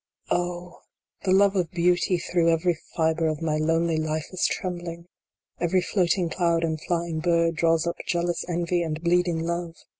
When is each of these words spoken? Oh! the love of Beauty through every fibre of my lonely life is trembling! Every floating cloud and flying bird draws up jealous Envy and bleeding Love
Oh! 0.31 0.79
the 1.25 1.31
love 1.31 1.55
of 1.55 1.69
Beauty 1.69 2.17
through 2.17 2.49
every 2.49 2.73
fibre 2.97 3.27
of 3.27 3.39
my 3.43 3.57
lonely 3.57 3.97
life 3.97 4.25
is 4.31 4.47
trembling! 4.47 5.05
Every 5.59 5.83
floating 5.83 6.27
cloud 6.27 6.63
and 6.63 6.81
flying 6.81 7.19
bird 7.19 7.57
draws 7.57 7.85
up 7.85 7.97
jealous 8.07 8.43
Envy 8.49 8.81
and 8.81 8.99
bleeding 9.03 9.45
Love 9.45 9.75